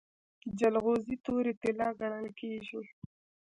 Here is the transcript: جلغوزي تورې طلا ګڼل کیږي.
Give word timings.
جلغوزي 0.59 1.15
تورې 1.25 1.53
طلا 1.61 1.87
ګڼل 1.99 2.27
کیږي. 2.39 2.81